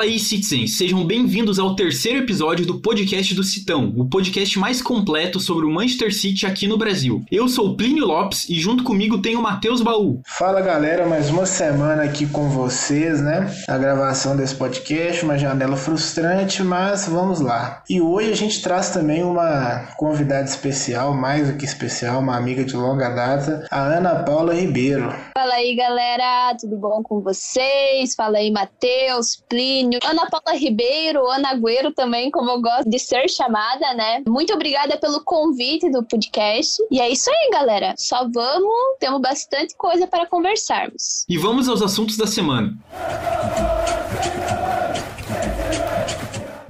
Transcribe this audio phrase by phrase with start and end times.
[0.00, 0.78] Fala aí, Citizens!
[0.78, 5.70] Sejam bem-vindos ao terceiro episódio do podcast do Citão, o podcast mais completo sobre o
[5.70, 7.22] Manchester City aqui no Brasil.
[7.30, 10.22] Eu sou Plínio Lopes e junto comigo tem o Matheus Baú.
[10.26, 13.54] Fala galera, mais uma semana aqui com vocês, né?
[13.68, 17.82] A gravação desse podcast, uma janela frustrante, mas vamos lá.
[17.86, 22.64] E hoje a gente traz também uma convidada especial, mais do que especial, uma amiga
[22.64, 25.14] de longa data, a Ana Paula Ribeiro.
[25.36, 28.14] Fala aí galera, tudo bom com vocês?
[28.14, 29.89] Fala aí, Matheus, Plínio.
[30.04, 34.22] Ana Paula Ribeiro, Ana Agüero também, como eu gosto de ser chamada, né?
[34.26, 36.82] Muito obrigada pelo convite do podcast.
[36.90, 37.94] E é isso aí, galera.
[37.96, 41.24] Só vamos, temos bastante coisa para conversarmos.
[41.28, 42.74] E vamos aos assuntos da semana.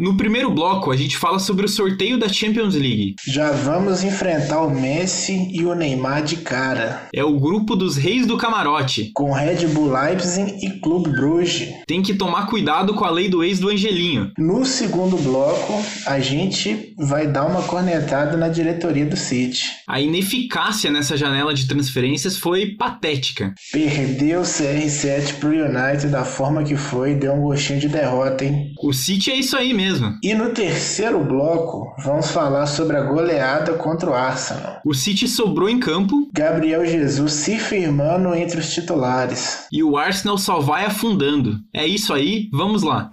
[0.00, 3.16] No primeiro bloco, a gente fala sobre o sorteio da Champions League.
[3.26, 7.02] Já vamos enfrentar o Messi e o Neymar de cara.
[7.14, 9.10] É o grupo dos reis do camarote.
[9.12, 11.68] Com Red Bull Leipzig e Clube Bruges.
[11.86, 14.32] Tem que tomar cuidado com a lei do ex do Angelinho.
[14.38, 19.66] No segundo bloco, a gente vai dar uma cornetada na diretoria do City.
[19.86, 23.52] A ineficácia nessa janela de transferências foi patética.
[23.70, 28.72] Perdeu o CR7 pro United da forma que foi, deu um gostinho de derrota, hein?
[28.82, 29.89] O City é isso aí mesmo.
[30.22, 34.80] E no terceiro bloco, vamos falar sobre a goleada contra o Arsenal.
[34.84, 36.28] O City sobrou em campo.
[36.32, 39.66] Gabriel Jesus se firmando entre os titulares.
[39.72, 41.58] E o Arsenal só vai afundando.
[41.72, 43.10] É isso aí, vamos lá.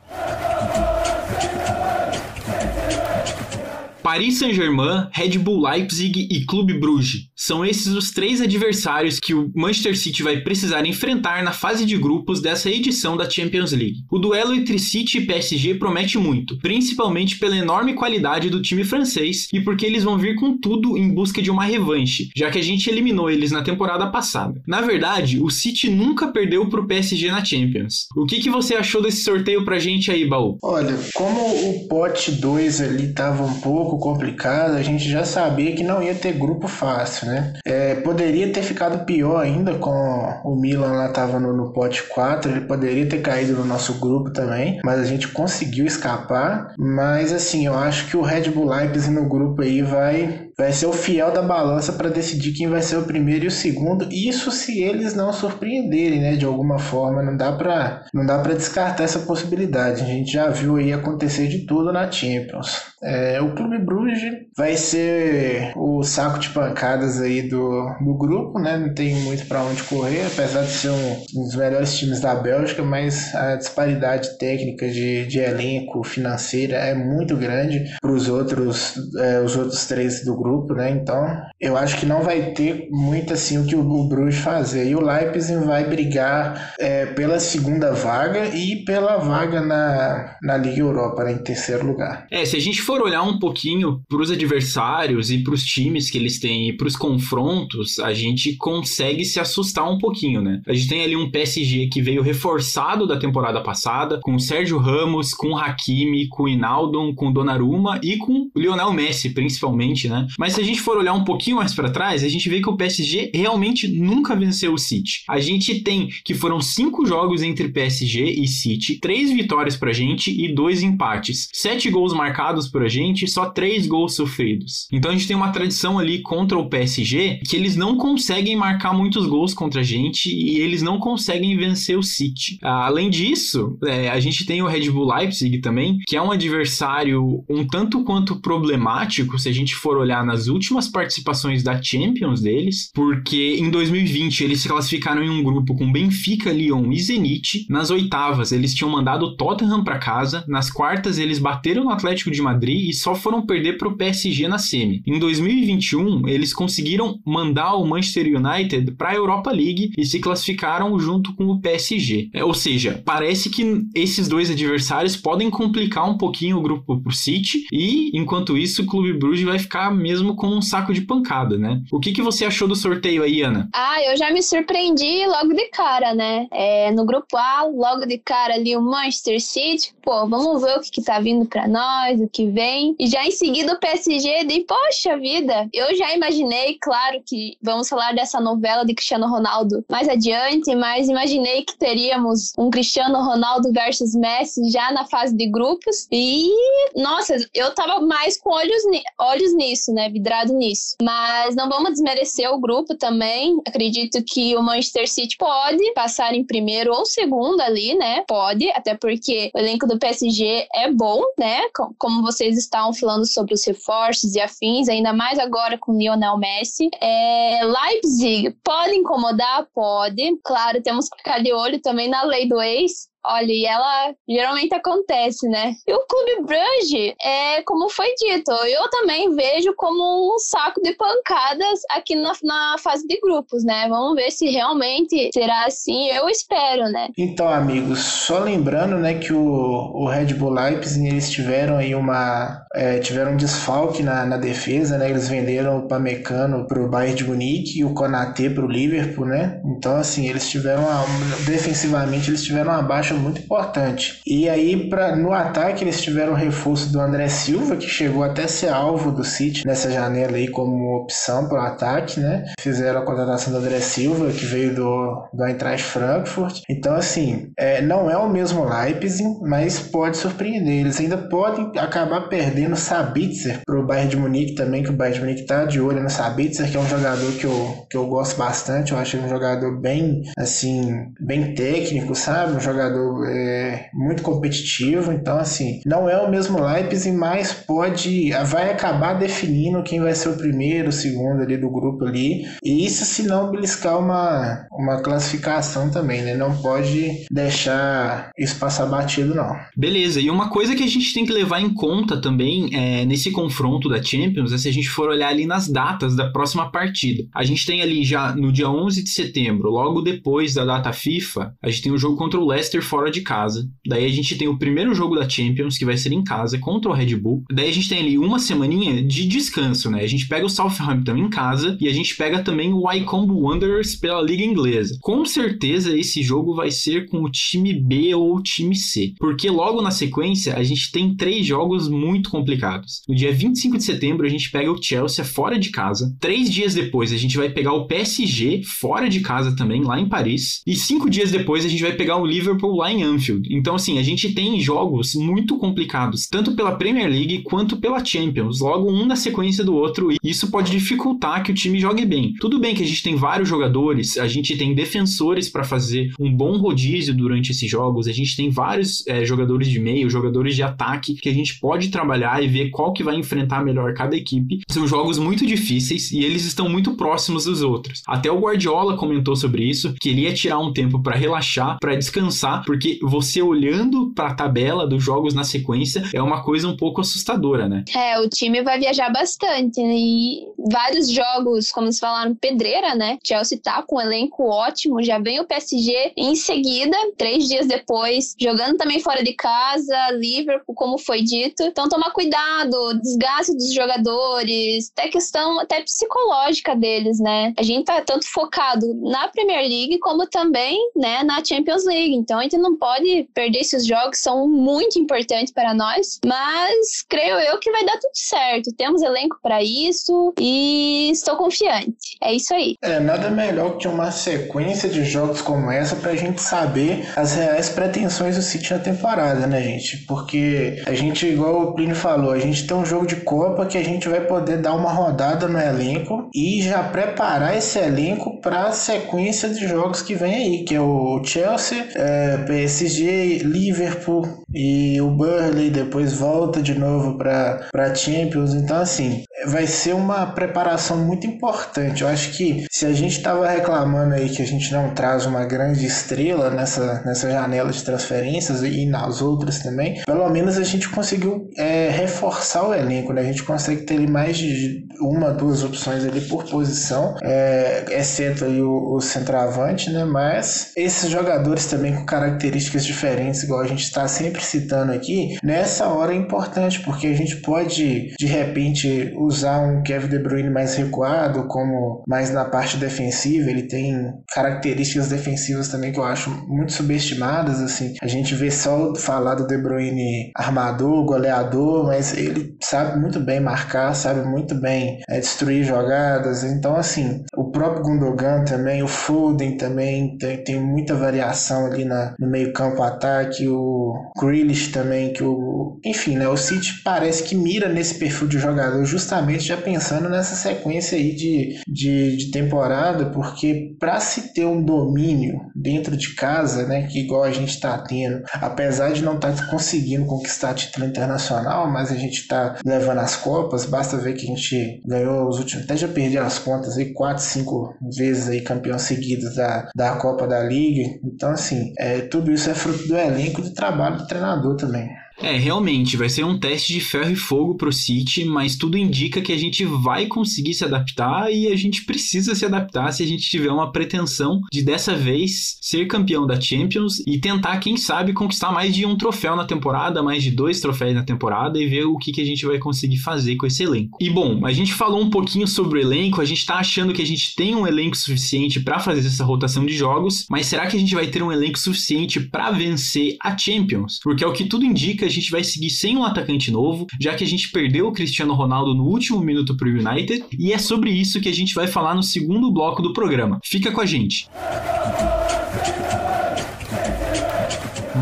[4.07, 7.27] Paris Saint-Germain, Red Bull Leipzig e Clube Bruges.
[7.39, 11.95] São esses os três adversários que o Manchester City vai precisar enfrentar na fase de
[11.95, 14.03] grupos dessa edição da Champions League.
[14.09, 19.47] O duelo entre City e PSG promete muito, principalmente pela enorme qualidade do time francês
[19.53, 22.63] e porque eles vão vir com tudo em busca de uma revanche, já que a
[22.63, 24.59] gente eliminou eles na temporada passada.
[24.65, 28.07] Na verdade, o City nunca perdeu pro PSG na Champions.
[28.15, 30.57] O que, que você achou desse sorteio pra gente aí, Baú?
[30.63, 35.83] Olha, como o pote 2 ali tava um pouco complicado, a gente já sabia que
[35.83, 37.53] não ia ter grupo fácil, né?
[37.65, 42.51] É, poderia ter ficado pior ainda com o Milan lá tava no, no pote 4,
[42.51, 46.73] ele poderia ter caído no nosso grupo também, mas a gente conseguiu escapar.
[46.77, 50.87] Mas assim, eu acho que o Red Bull Leipzig no grupo aí vai vai ser
[50.87, 54.07] o fiel da balança para decidir quem vai ser o primeiro e o segundo.
[54.11, 58.55] Isso se eles não surpreenderem, né, de alguma forma, não dá para não dá para
[58.55, 60.01] descartar essa possibilidade.
[60.01, 62.81] A gente já viu aí acontecer de tudo na Champions.
[63.03, 68.77] É, o Clube Bruges vai ser o saco de pancadas aí do, do grupo, né?
[68.77, 72.33] Não tem muito para onde correr, apesar de ser um, um, dos melhores times da
[72.33, 78.95] Bélgica, mas a disparidade técnica de, de elenco financeira é muito grande para os outros
[79.19, 80.89] é, os outros três do grupo grupo, né?
[80.91, 81.25] Então,
[81.59, 84.89] eu acho que não vai ter muito assim o que o Bruges fazer.
[84.89, 90.79] E o Leipzig vai brigar é, pela segunda vaga e pela vaga na, na Liga
[90.79, 92.27] Europa, né, em terceiro lugar.
[92.31, 96.09] É, se a gente for olhar um pouquinho para os adversários e para os times
[96.09, 100.61] que eles têm e para os confrontos, a gente consegue se assustar um pouquinho, né?
[100.67, 104.77] A gente tem ali um PSG que veio reforçado da temporada passada, com o Sérgio
[104.77, 109.33] Ramos, com o Hakimi, com o Inaldo, com o Donnarumma e com o Lionel Messi,
[109.33, 110.27] principalmente, né?
[110.37, 112.69] Mas se a gente for olhar um pouquinho mais para trás, a gente vê que
[112.69, 115.23] o PSG realmente nunca venceu o City.
[115.27, 120.31] A gente tem que foram cinco jogos entre PSG e City, três vitórias pra gente
[120.31, 121.49] e dois empates.
[121.53, 124.87] Sete gols marcados pra gente e só três gols sofridos.
[124.91, 128.93] Então a gente tem uma tradição ali contra o PSG que eles não conseguem marcar
[128.93, 132.57] muitos gols contra a gente e eles não conseguem vencer o City.
[132.61, 137.43] Além disso, é, a gente tem o Red Bull Leipzig também, que é um adversário
[137.49, 142.91] um tanto quanto problemático se a gente for olhar nas últimas participações da Champions deles,
[142.93, 147.65] porque em 2020 eles se classificaram em um grupo com Benfica, Lyon e Zenit.
[147.69, 152.29] Nas oitavas eles tinham mandado o Tottenham para casa, nas quartas eles bateram no Atlético
[152.29, 155.01] de Madrid e só foram perder para o PSG na semi.
[155.07, 160.99] Em 2021 eles conseguiram mandar o Manchester United para a Europa League e se classificaram
[160.99, 162.29] junto com o PSG.
[162.33, 167.13] É, ou seja, parece que esses dois adversários podem complicar um pouquinho o grupo pro
[167.13, 171.01] City e enquanto isso o Clube Bruges vai ficar mesmo mesmo como um saco de
[171.01, 171.81] pancada, né?
[171.91, 173.69] O que, que você achou do sorteio aí, Ana?
[173.73, 176.47] Ah, eu já me surpreendi logo de cara, né?
[176.51, 179.93] É, no grupo A, logo de cara ali o Manchester City.
[180.01, 182.95] Pô, vamos ver o que, que tá vindo para nós, o que vem.
[182.99, 187.87] E já em seguida o PSG de, poxa vida, eu já imaginei, claro que vamos
[187.87, 193.71] falar dessa novela de Cristiano Ronaldo mais adiante, mas imaginei que teríamos um Cristiano Ronaldo
[193.71, 196.07] versus Messi já na fase de grupos.
[196.11, 196.49] E,
[196.95, 198.81] nossa, eu tava mais com olhos,
[199.19, 200.09] olhos nisso, né?
[200.09, 200.95] Vidrado nisso.
[201.01, 203.59] Mas não vamos desmerecer o grupo também.
[203.67, 208.23] Acredito que o Manchester City pode passar em primeiro ou segundo ali, né?
[208.27, 211.61] Pode, até porque o elenco do PSG é bom, né?
[211.97, 216.89] Como vocês estavam falando sobre os reforços e afins, ainda mais agora com Lionel Messi.
[217.01, 219.67] É, Leipzig pode incomodar?
[219.73, 220.37] Pode.
[220.43, 224.73] Claro, temos que ficar de olho também na lei do ex, Olha, e ela geralmente
[224.73, 225.75] acontece, né?
[225.85, 230.93] E o Clube Brugge, é como foi dito, eu também vejo como um saco de
[230.93, 233.87] pancadas aqui na, na fase de grupos, né?
[233.89, 237.09] Vamos ver se realmente será assim, eu espero, né?
[237.17, 242.65] Então, amigos, só lembrando, né, que o, o Red Bull Leipzig, eles tiveram aí uma...
[242.73, 245.09] É, tiveram um desfalque na, na defesa, né?
[245.09, 249.61] Eles venderam o Pamecano pro Bayern de Munique e o Konaté pro Liverpool, né?
[249.65, 251.05] Então, assim, eles tiveram uma,
[251.45, 254.21] defensivamente, eles tiveram uma baixa muito importante.
[254.25, 258.43] E aí, pra, no ataque, eles tiveram o reforço do André Silva, que chegou até
[258.43, 262.45] a ser alvo do City nessa janela aí como opção para o ataque, né?
[262.59, 266.61] Fizeram a contratação do André Silva, que veio do, do Eintracht Frankfurt.
[266.69, 270.81] Então, assim, é, não é o mesmo Leipzig, mas pode surpreender.
[270.81, 275.19] Eles ainda podem acabar perdendo Sabitzer para o Bayern de Munique também, que o Bayern
[275.19, 278.07] de Munique tá de olho no Sabitzer, que é um jogador que eu, que eu
[278.07, 278.91] gosto bastante.
[278.91, 282.53] Eu acho ele um jogador bem, assim, bem técnico, sabe?
[282.53, 288.71] Um jogador é, muito competitivo, então assim, não é o mesmo Leipzig, mas pode, vai
[288.71, 293.05] acabar definindo quem vai ser o primeiro, o segundo ali do grupo ali, e isso
[293.05, 296.35] se não beliscar uma, uma classificação também, né?
[296.35, 299.55] Não pode deixar isso passar batido, não.
[299.75, 303.31] Beleza, e uma coisa que a gente tem que levar em conta também é, nesse
[303.31, 307.25] confronto da Champions é se a gente for olhar ali nas datas da próxima partida.
[307.33, 311.53] A gente tem ali já no dia 11 de setembro, logo depois da data FIFA,
[311.61, 313.67] a gente tem o jogo contra o Leicester fora de casa.
[313.85, 316.89] Daí a gente tem o primeiro jogo da Champions, que vai ser em casa, contra
[316.89, 317.43] o Red Bull.
[317.51, 320.01] Daí a gente tem ali uma semaninha de descanso, né?
[320.01, 323.95] A gente pega o Southampton em casa e a gente pega também o Wycombe Wanderers
[323.95, 324.97] pela Liga Inglesa.
[325.01, 329.49] Com certeza esse jogo vai ser com o time B ou o time C, porque
[329.49, 333.01] logo na sequência a gente tem três jogos muito complicados.
[333.07, 336.15] No dia 25 de setembro a gente pega o Chelsea fora de casa.
[336.19, 340.07] Três dias depois a gente vai pegar o PSG fora de casa também, lá em
[340.07, 340.61] Paris.
[340.65, 343.47] E cinco dias depois a gente vai pegar o Liverpool lá em Anfield.
[343.51, 348.59] Então, assim, a gente tem jogos muito complicados, tanto pela Premier League quanto pela Champions,
[348.59, 352.33] logo um na sequência do outro, e isso pode dificultar que o time jogue bem.
[352.39, 356.31] Tudo bem que a gente tem vários jogadores, a gente tem defensores para fazer um
[356.31, 360.63] bom rodízio durante esses jogos, a gente tem vários é, jogadores de meio, jogadores de
[360.63, 364.61] ataque que a gente pode trabalhar e ver qual que vai enfrentar melhor cada equipe.
[364.67, 368.01] São jogos muito difíceis e eles estão muito próximos dos outros.
[368.07, 371.95] Até o Guardiola comentou sobre isso, que ele ia tirar um tempo para relaxar, para
[371.95, 376.75] descansar, porque você olhando para a tabela dos jogos na sequência é uma coisa um
[376.75, 377.85] pouco assustadora, né?
[377.95, 379.95] É, o time vai viajar bastante né?
[379.95, 383.17] e vários jogos, como vocês falaram, pedreira, né?
[383.25, 388.35] Chelsea tá com um elenco ótimo, já vem o PSG em seguida, três dias depois,
[388.37, 391.63] jogando também fora de casa, Liverpool, como foi dito.
[391.63, 397.53] Então tomar cuidado, desgaste dos jogadores, até questão até psicológica deles, né?
[397.57, 402.13] A gente tá tanto focado na Premier League como também, né, na Champions League.
[402.13, 407.03] Então a gente não pode pode perder esses jogos, são muito importantes para nós, mas
[407.07, 408.73] creio eu que vai dar tudo certo.
[408.75, 412.17] Temos elenco para isso e estou confiante.
[412.21, 412.75] É isso aí.
[412.81, 417.33] É, nada melhor que uma sequência de jogos como essa para a gente saber as
[417.35, 420.05] reais pretensões do City na temporada, né, gente?
[420.05, 423.77] Porque a gente, igual o Plínio falou, a gente tem um jogo de Copa que
[423.77, 428.67] a gente vai poder dar uma rodada no elenco e já preparar esse elenco para
[428.67, 434.99] a sequência de jogos que vem aí, que é o Chelsea, é, PSG Liverpool e
[435.01, 438.53] o Burnley depois volta de novo para Champions.
[438.53, 442.01] Então assim, vai ser uma preparação muito importante.
[442.01, 445.45] Eu acho que se a gente estava reclamando aí que a gente não traz uma
[445.45, 450.89] grande estrela nessa, nessa janela de transferências e nas outras também, pelo menos a gente
[450.89, 453.21] conseguiu é, reforçar o elenco, né?
[453.21, 458.61] A gente consegue ter mais de uma, duas opções ali por posição, é, exceto aí
[458.61, 460.05] o, o centroavante, né?
[460.05, 462.05] Mas esses jogadores também com
[462.37, 467.13] características diferentes, igual a gente está sempre citando aqui, nessa hora é importante, porque a
[467.13, 472.77] gente pode, de repente, usar um Kevin De Bruyne mais recuado, como mais na parte
[472.77, 477.95] defensiva, ele tem características defensivas também que eu acho muito subestimadas, assim.
[478.01, 483.39] A gente vê só falar do De Bruyne armador, goleador, mas ele sabe muito bem
[483.39, 486.43] marcar, sabe muito bem é, destruir jogadas.
[486.43, 492.13] Então, assim, o próprio Gundogan também, o Foden também tem, tem muita variação ali na,
[492.19, 495.79] no meio campo ataque, o Grealish também, que o...
[495.85, 500.35] Enfim, né, o City parece que mira nesse perfil de jogador justamente já pensando nessa
[500.35, 506.65] sequência aí de, de, de temporada, porque para se ter um domínio dentro de casa,
[506.65, 510.85] né, que igual a gente está tendo, apesar de não estar tá conseguindo conquistar título
[510.85, 515.39] internacional, mas a gente está levando as Copas, basta ver que a gente ganhou os
[515.39, 519.95] últimos, até já perdi as contas aí, quatro, cinco vezes aí campeão seguidos da, da
[519.95, 520.97] Copa da Liga.
[521.03, 524.96] Então, assim, é, tudo isso é fruto do elenco e do trabalho do treinador também.
[525.19, 529.21] É, realmente, vai ser um teste de ferro e fogo pro City, mas tudo indica
[529.21, 533.07] que a gente vai conseguir se adaptar e a gente precisa se adaptar se a
[533.07, 538.13] gente tiver uma pretensão de dessa vez ser campeão da Champions e tentar, quem sabe,
[538.13, 541.85] conquistar mais de um troféu na temporada, mais de dois troféus na temporada e ver
[541.85, 543.97] o que, que a gente vai conseguir fazer com esse elenco.
[543.99, 547.01] E bom, a gente falou um pouquinho sobre o elenco, a gente tá achando que
[547.01, 550.77] a gente tem um elenco suficiente para fazer essa rotação de jogos, mas será que
[550.77, 553.99] a gente vai ter um elenco suficiente para vencer a Champions?
[554.03, 557.15] Porque é o que tudo indica a gente vai seguir sem um atacante novo, já
[557.15, 560.57] que a gente perdeu o Cristiano Ronaldo no último minuto para o United, e é
[560.57, 563.39] sobre isso que a gente vai falar no segundo bloco do programa.
[563.43, 564.27] Fica com a gente.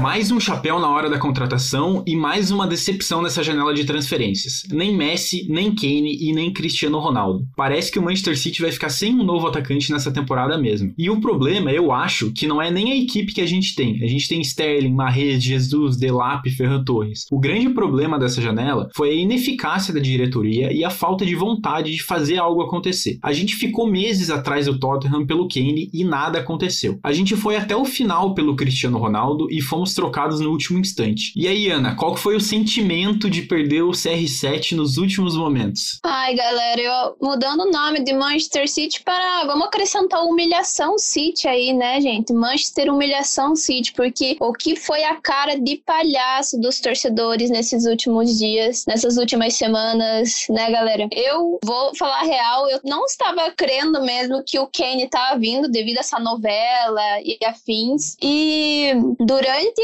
[0.01, 4.63] Mais um chapéu na hora da contratação e mais uma decepção nessa janela de transferências.
[4.71, 7.45] Nem Messi, nem Kane e nem Cristiano Ronaldo.
[7.55, 10.93] Parece que o Manchester City vai ficar sem um novo atacante nessa temporada mesmo.
[10.97, 14.03] E o problema, eu acho, que não é nem a equipe que a gente tem.
[14.03, 17.25] A gente tem Sterling, Mahrez, Jesus, Delap, Ferran Torres.
[17.31, 21.91] O grande problema dessa janela foi a ineficácia da diretoria e a falta de vontade
[21.91, 23.17] de fazer algo acontecer.
[23.23, 26.99] A gente ficou meses atrás do Tottenham pelo Kane e nada aconteceu.
[27.03, 31.31] A gente foi até o final pelo Cristiano Ronaldo e fomos trocados no último instante.
[31.35, 35.99] E aí, Ana, qual foi o sentimento de perder o CR7 nos últimos momentos?
[36.03, 39.45] Ai, galera, eu mudando o nome de Manchester City para.
[39.45, 42.33] Vamos acrescentar humilhação City aí, né, gente?
[42.33, 48.37] Manchester Humilhação City, porque o que foi a cara de palhaço dos torcedores nesses últimos
[48.37, 51.07] dias, nessas últimas semanas, né, galera?
[51.11, 55.97] Eu vou falar real, eu não estava crendo mesmo que o Kane estava vindo devido
[55.97, 58.15] a essa novela e afins.
[58.21, 59.74] E durante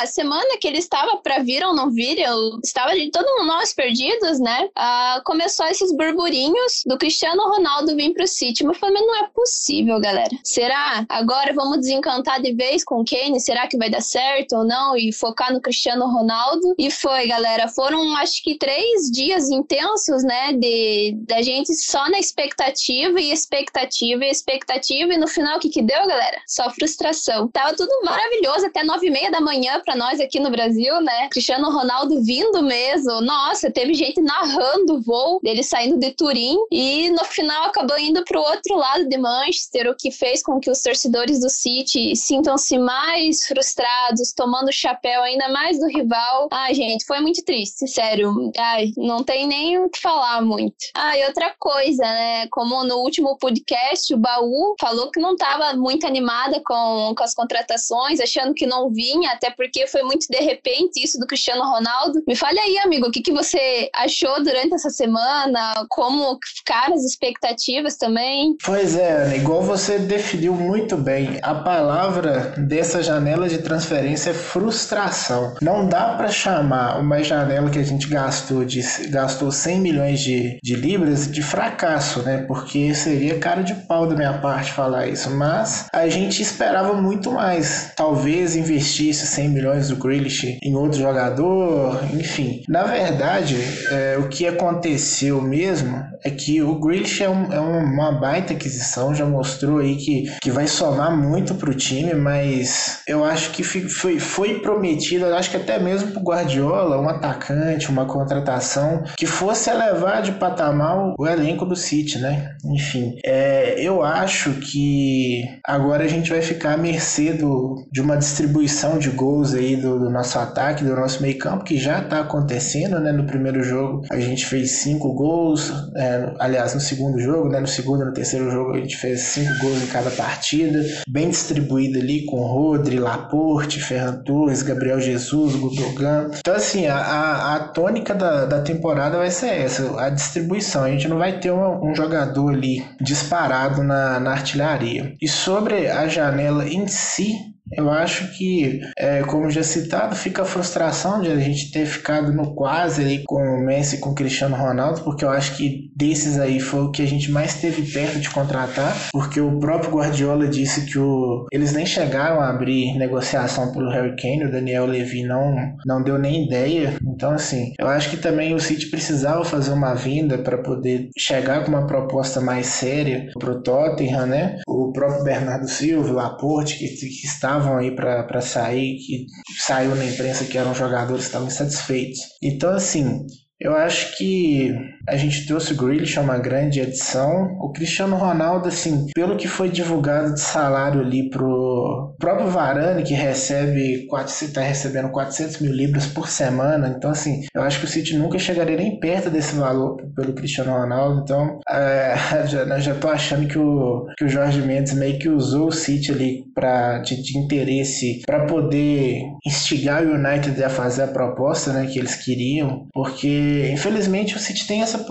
[0.00, 3.46] a semana que ele estava para vir ou não vir, eu estava de todo mundo
[3.46, 4.68] nós perdidos, né?
[4.74, 8.64] Ah, começou esses burburinhos do Cristiano Ronaldo vir pro City.
[8.64, 10.30] Mas eu falei, mas não é possível, galera.
[10.44, 11.04] Será?
[11.08, 13.40] Agora vamos desencantar de vez com o Kane?
[13.40, 14.96] Será que vai dar certo ou não?
[14.96, 16.74] E focar no Cristiano Ronaldo?
[16.78, 17.68] E foi, galera.
[17.68, 20.52] Foram acho que três dias intensos, né?
[20.52, 25.14] De da gente só na expectativa e expectativa e expectativa.
[25.14, 26.40] E no final, o que que deu, galera?
[26.46, 27.48] Só frustração.
[27.48, 31.28] Tava tudo maravilhoso até nove e meia da manhã para nós aqui no Brasil, né?
[31.30, 33.20] Cristiano Ronaldo vindo mesmo.
[33.20, 38.24] Nossa, teve gente narrando o voo dele saindo de Turim e no final acabou indo
[38.24, 42.14] para o outro lado de Manchester, o que fez com que os torcedores do City
[42.16, 46.48] sintam-se mais frustrados, tomando o chapéu ainda mais do rival.
[46.52, 48.50] Ai, gente, foi muito triste, sério.
[48.56, 50.76] Ai, não tem nem o que falar muito.
[50.94, 52.46] Ah, e outra coisa, né?
[52.48, 57.34] Como no último podcast, o Baú falou que não estava muito animada com, com as
[57.34, 62.22] contratações, achando que não vinha, até porque foi muito de repente isso do Cristiano Ronaldo.
[62.26, 65.86] Me fale aí, amigo, o que, que você achou durante essa semana?
[65.88, 68.56] Como ficaram as expectativas também?
[68.64, 74.34] Pois é, Ana, igual você definiu muito bem, a palavra dessa janela de transferência é
[74.34, 75.54] frustração.
[75.60, 80.58] Não dá para chamar uma janela que a gente gastou de gastou 100 milhões de,
[80.62, 82.44] de libras de fracasso, né?
[82.46, 87.32] Porque seria cara de pau da minha parte falar isso, mas a gente esperava muito
[87.32, 87.92] mais.
[87.96, 88.56] Talvez
[89.00, 92.62] investisse 100 milhões do Grealish em outro jogador, enfim.
[92.68, 93.56] Na verdade,
[93.90, 99.14] é, o que aconteceu mesmo é que o Grealish é, um, é uma baita aquisição,
[99.14, 104.18] já mostrou aí que, que vai somar muito pro time, mas eu acho que foi,
[104.18, 110.22] foi prometido, acho que até mesmo pro Guardiola, um atacante, uma contratação que fosse elevar
[110.22, 112.54] de patamar o elenco do City, né?
[112.64, 118.16] Enfim, é, eu acho que agora a gente vai ficar à mercê do, de uma
[118.16, 122.00] distribuição distribuição de gols aí do, do nosso ataque, do nosso meio campo, que já
[122.00, 123.12] está acontecendo, né?
[123.12, 127.60] No primeiro jogo a gente fez cinco gols, é, aliás, no segundo jogo, né?
[127.60, 131.28] No segundo e no terceiro jogo a gente fez cinco gols em cada partida, bem
[131.28, 136.30] distribuído ali com Rodri, Laporte, Ferran Torres, Gabriel Jesus, Gudogan.
[136.38, 140.84] Então, assim, a, a, a tônica da, da temporada vai ser essa, a distribuição.
[140.84, 145.14] A gente não vai ter uma, um jogador ali disparado na, na artilharia.
[145.20, 147.34] E sobre a janela em si,
[147.72, 152.32] eu acho que, é, como já citado, fica a frustração de a gente ter ficado
[152.32, 155.89] no quase ali com o Messi e com o Cristiano Ronaldo, porque eu acho que
[156.00, 159.92] desses aí foi o que a gente mais teve perto de contratar, porque o próprio
[159.92, 164.86] Guardiola disse que o, eles nem chegaram a abrir negociação pelo Harry Kane, o Daniel
[164.86, 165.54] Levy não,
[165.86, 166.94] não deu nem ideia.
[167.06, 171.62] Então, assim, eu acho que também o City precisava fazer uma vinda para poder chegar
[171.64, 174.58] com uma proposta mais séria pro Tottenham, né?
[174.66, 179.26] O próprio Bernardo Silva, o Laporte, que, que estava estavam aí para sair, que
[179.58, 182.20] saiu na imprensa que eram jogadores que estavam insatisfeitos.
[182.42, 183.26] Então, assim,
[183.60, 184.74] eu acho que
[185.06, 187.58] a gente trouxe o Grealish, é uma grande adição.
[187.60, 193.14] O Cristiano Ronaldo, assim, pelo que foi divulgado de salário ali pro próprio Varane, que
[193.14, 194.06] recebe,
[194.42, 196.94] está recebendo 400 mil libras por semana.
[196.96, 200.72] Então, assim, eu acho que o City nunca chegaria nem perto desse valor pelo Cristiano
[200.72, 201.22] Ronaldo.
[201.22, 202.14] Então, é,
[202.46, 206.12] já, já tô achando que o, que o Jorge Mendes meio que usou o City
[206.12, 211.86] ali pra, de, de interesse para poder instigar o United a fazer a proposta né,
[211.86, 215.04] que eles queriam, porque infelizmente o City tem essa.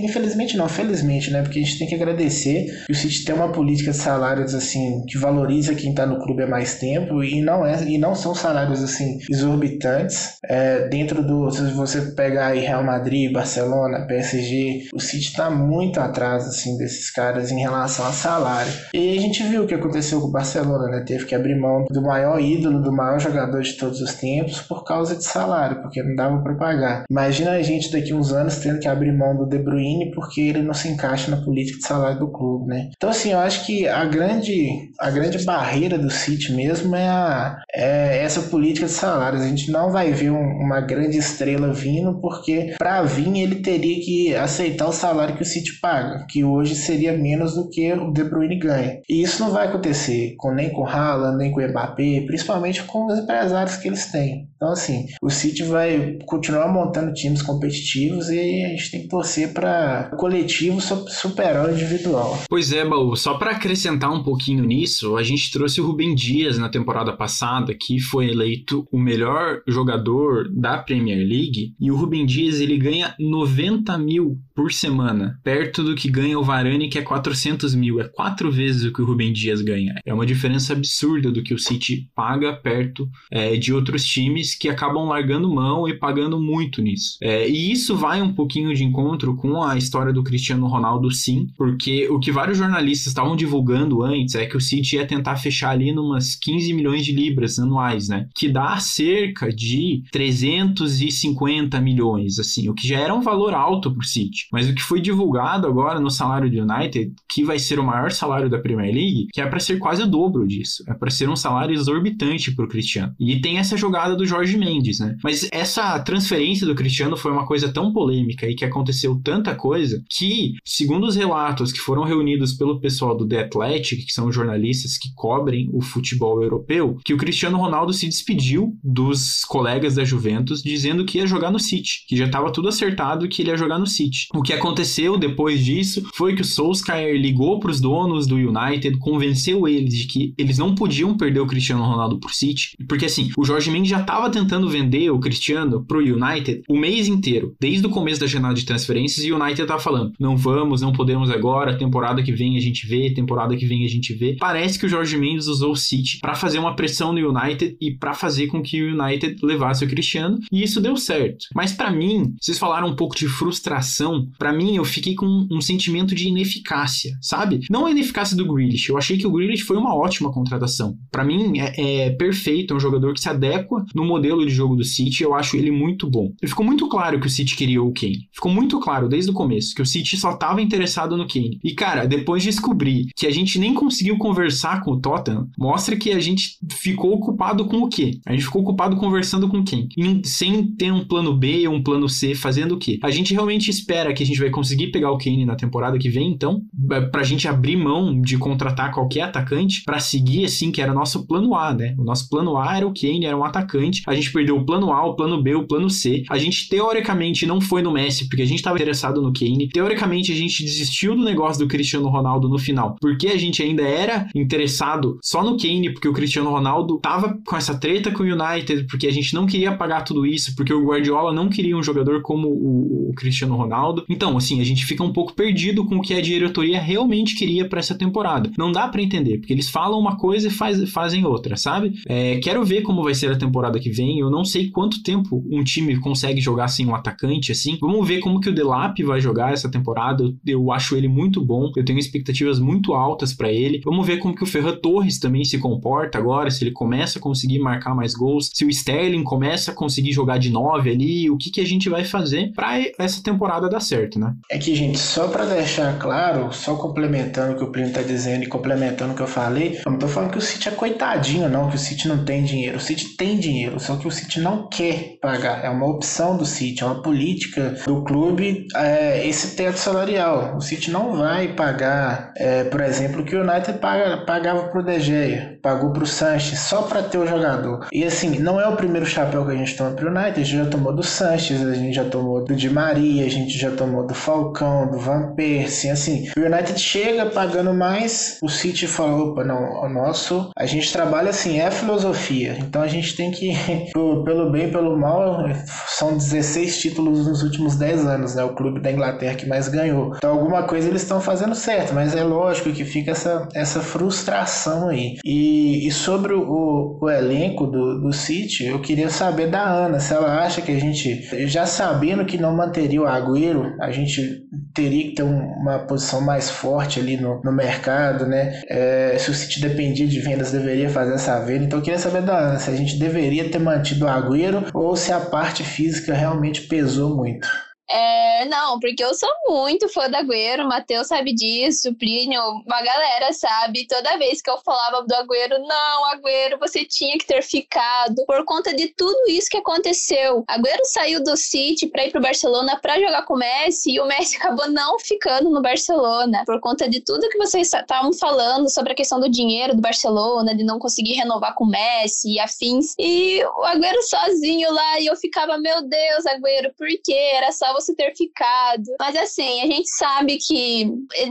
[0.00, 1.42] Infelizmente não, felizmente, né?
[1.42, 5.04] Porque a gente tem que agradecer que o City tem uma política de salários assim
[5.06, 8.80] que valoriza quem está no clube mais tempo e não é e não são salários
[8.82, 10.38] assim exorbitantes.
[10.44, 11.50] É, dentro do.
[11.50, 17.10] Se você pegar aí Real Madrid, Barcelona, PSG, o City está muito atrás assim desses
[17.10, 18.72] caras em relação a salário.
[18.94, 21.04] E a gente viu o que aconteceu com o Barcelona, né?
[21.04, 24.84] Teve que abrir mão do maior ídolo, do maior jogador de todos os tempos por
[24.84, 27.04] causa de salário, porque não dava para pagar.
[27.10, 30.62] Imagina a gente daqui uns anos tendo que abrir mão do De Bruyne porque ele
[30.62, 32.90] não se encaixa na política de salário do clube, né?
[32.96, 34.68] Então, assim, eu acho que a grande,
[35.00, 39.42] a grande barreira do City mesmo é, a, é essa política de salários.
[39.42, 44.04] A gente não vai ver um, uma grande estrela vindo porque para vir ele teria
[44.04, 48.12] que aceitar o salário que o City paga, que hoje seria menos do que o
[48.12, 49.00] De Bruyne ganha.
[49.08, 52.82] E isso não vai acontecer com, nem com o Haaland, nem com o Mbappé, principalmente
[52.84, 54.48] com os empresários que eles têm.
[54.56, 59.52] Então, assim, o City vai continuar montando times competitivos e a gente tem que torcer
[59.52, 62.38] para o coletivo superar o individual.
[62.48, 66.33] Pois é, Baú, só para acrescentar um pouquinho nisso, a gente trouxe o Rubem Dias
[66.58, 72.26] na temporada passada, que foi eleito o melhor jogador da Premier League, e o Rubem
[72.26, 77.02] Dias ele ganha 90 mil por semana, perto do que ganha o Varane, que é
[77.02, 79.94] 400 mil, é quatro vezes o que o Rubem Dias ganha.
[80.04, 84.68] É uma diferença absurda do que o City paga perto é, de outros times que
[84.68, 87.16] acabam largando mão e pagando muito nisso.
[87.20, 91.48] É, e isso vai um pouquinho de encontro com a história do Cristiano Ronaldo, sim,
[91.56, 95.70] porque o que vários jornalistas estavam divulgando antes é que o City ia tentar fechar
[95.70, 95.92] ali
[96.24, 98.26] numas 15 milhões de libras anuais, né?
[98.34, 104.00] Que dá cerca de 350 milhões, assim, o que já era um valor alto para
[104.00, 104.46] o City.
[104.50, 108.10] Mas o que foi divulgado agora no salário do United, que vai ser o maior
[108.10, 110.82] salário da Premier League, que é para ser quase o dobro disso.
[110.88, 113.14] É para ser um salário exorbitante para o Cristiano.
[113.20, 115.16] E tem essa jogada do Jorge Mendes, né?
[115.22, 120.02] Mas essa transferência do Cristiano foi uma coisa tão polêmica e que aconteceu tanta coisa
[120.08, 124.96] que, segundo os relatos que foram reunidos pelo pessoal do The Athletic, que são jornalistas
[124.96, 130.62] que cobrem o futebol europeu, que o Cristiano Ronaldo se despediu dos colegas da Juventus
[130.62, 133.78] dizendo que ia jogar no City, que já estava tudo acertado que ele ia jogar
[133.78, 134.28] no City.
[134.34, 138.98] O que aconteceu depois disso foi que o Solskjaer ligou para os donos do United,
[138.98, 143.30] convenceu eles de que eles não podiam perder o Cristiano Ronaldo pro City, porque assim,
[143.36, 147.54] o Jorge Mendes já estava tentando vender o Cristiano pro United o mês inteiro.
[147.60, 150.92] Desde o começo da janela de transferências, e o United tá falando: não vamos, não
[150.92, 154.36] podemos agora, temporada que vem a gente vê, temporada que vem a gente vê.
[154.38, 155.76] Parece que o Jorge Mendes usou o
[156.20, 159.88] para fazer uma pressão no United e para fazer com que o United levasse o
[159.88, 161.46] Cristiano, e isso deu certo.
[161.54, 165.60] Mas para mim, vocês falaram um pouco de frustração, para mim eu fiquei com um
[165.60, 167.60] sentimento de ineficácia, sabe?
[167.70, 170.96] Não a ineficácia do Grealish, eu achei que o Grealish foi uma ótima contratação.
[171.10, 174.76] Para mim é, é perfeito, é um jogador que se adequa no modelo de jogo
[174.76, 176.30] do City, eu acho ele muito bom.
[176.42, 178.28] E ficou muito claro que o City queria o Kane.
[178.32, 181.58] Ficou muito claro desde o começo que o City só estava interessado no Kane.
[181.62, 185.83] E cara, depois de descobrir que a gente nem conseguiu conversar com o Tottenham, mostra
[185.96, 188.18] que a gente ficou ocupado com o quê?
[188.26, 189.88] A gente ficou ocupado conversando com quem?
[190.24, 192.98] sem ter um plano B ou um plano C, fazendo o quê?
[193.02, 196.08] A gente realmente espera que a gente vai conseguir pegar o Kane na temporada que
[196.08, 196.62] vem, então,
[197.10, 201.26] pra gente abrir mão de contratar qualquer atacante para seguir assim, que era o nosso
[201.26, 201.94] plano A, né?
[201.98, 204.02] O nosso plano A era o Kane, era um atacante.
[204.06, 206.24] A gente perdeu o plano A, o plano B, o plano C.
[206.28, 209.68] A gente teoricamente não foi no Messi porque a gente estava interessado no Kane.
[209.68, 213.82] Teoricamente a gente desistiu do negócio do Cristiano Ronaldo no final, porque a gente ainda
[213.82, 218.26] era interessado só no Kane, porque o Cristiano Ronaldo tava com essa treta com o
[218.26, 221.82] United, porque a gente não queria pagar tudo isso, porque o Guardiola não queria um
[221.82, 224.04] jogador como o, o Cristiano Ronaldo.
[224.08, 227.68] Então, assim, a gente fica um pouco perdido com o que a diretoria realmente queria
[227.68, 228.50] para essa temporada.
[228.56, 231.94] Não dá para entender, porque eles falam uma coisa e faz, fazem outra, sabe?
[232.06, 234.18] É, quero ver como vai ser a temporada que vem.
[234.18, 237.78] Eu não sei quanto tempo um time consegue jogar sem um atacante assim.
[237.80, 240.24] Vamos ver como que o Delap vai jogar essa temporada.
[240.24, 241.70] Eu, eu acho ele muito bom.
[241.76, 243.80] Eu tenho expectativas muito altas para ele.
[243.84, 247.22] Vamos ver como que o Ferran Torres também se comporta agora, se ele começa a
[247.22, 251.38] conseguir marcar mais gols, se o Sterling começa a conseguir jogar de 9 ali, o
[251.38, 254.34] que que a gente vai fazer para essa temporada dar certo, né?
[254.50, 258.44] É que, gente, só para deixar claro, só complementando o que o Plínio tá dizendo
[258.44, 261.48] e complementando o que eu falei, eu não tô falando que o City é coitadinho,
[261.48, 262.76] não, que o City não tem dinheiro.
[262.76, 265.64] O City tem dinheiro, só que o City não quer pagar.
[265.64, 270.56] É uma opção do City, é uma política do clube é, esse teto salarial.
[270.56, 274.82] O City não vai pagar, é, por exemplo, o que o United paga, pagava pro
[274.82, 277.86] De Gea, pagou pro Sanches só para ter o jogador.
[277.90, 280.56] E assim, não é o primeiro chapéu que a gente toma pro United, a gente
[280.58, 284.06] já tomou do Sanches, a gente já tomou do Di Maria, a gente já tomou
[284.06, 286.30] do Falcão, do Van Persie, assim.
[286.36, 291.30] O United chega pagando mais, o City fala, opa, não, o nosso, a gente trabalha
[291.30, 292.58] assim, é filosofia.
[292.60, 293.54] Então a gente tem que,
[293.94, 295.48] pelo bem, pelo mal,
[295.88, 298.44] são 16 títulos nos últimos 10 anos, né?
[298.44, 300.12] O clube da Inglaterra que mais ganhou.
[300.14, 304.90] Então alguma coisa eles estão fazendo certo, mas é lógico que fica essa, essa frustração
[304.90, 305.16] aí.
[305.24, 305.53] E,
[305.86, 310.42] e sobre o, o elenco do, do City, eu queria saber da Ana, se ela
[310.42, 314.42] acha que a gente, já sabendo que não manteria o Agüero, a gente
[314.74, 318.62] teria que ter um, uma posição mais forte ali no, no mercado, né?
[318.68, 321.64] É, se o City dependia de vendas, deveria fazer essa venda.
[321.64, 324.96] Então eu queria saber da Ana se a gente deveria ter mantido o Agüero ou
[324.96, 327.48] se a parte física realmente pesou muito.
[327.88, 332.82] É, não, porque eu sou muito fã da Agüero, o Matheus sabe disso, Plínio, uma
[332.82, 333.86] galera sabe.
[333.86, 338.44] Toda vez que eu falava do Agüero, não, Agüero, você tinha que ter ficado por
[338.46, 340.44] conta de tudo isso que aconteceu.
[340.48, 344.06] Agüero saiu do City para ir pro Barcelona para jogar com o Messi e o
[344.06, 348.92] Messi acabou não ficando no Barcelona por conta de tudo que vocês estavam falando sobre
[348.92, 352.94] a questão do dinheiro do Barcelona, de não conseguir renovar com o Messi e afins.
[352.98, 357.32] E o Agüero sozinho lá e eu ficava, meu Deus, Agüero, por quê?
[357.34, 358.84] Era só você ter ficado.
[358.98, 360.86] Mas assim, a gente sabe que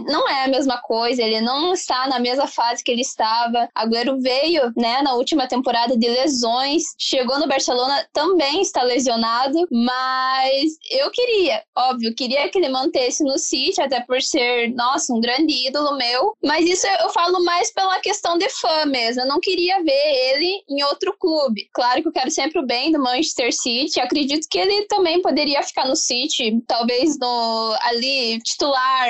[0.06, 3.69] não é a mesma coisa, ele não está na mesma fase que ele estava.
[3.73, 10.77] Agüero veio, né, na última temporada de lesões, chegou no Barcelona, também está lesionado, mas
[10.89, 15.67] eu queria, óbvio, queria que ele mantesse no City, até por ser, nossa, um grande
[15.67, 19.84] ídolo meu, mas isso eu falo mais pela questão de fã mesmo, eu não queria
[19.84, 21.69] ver ele em outro clube.
[21.73, 25.62] Claro que eu quero sempre o bem do Manchester City, acredito que ele também poderia
[25.63, 26.33] ficar no City
[26.67, 29.10] talvez no ali titular,